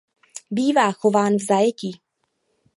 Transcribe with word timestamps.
Bývá 0.51 0.91
chován 0.91 1.35
v 1.35 1.45
zajetí. 1.45 2.01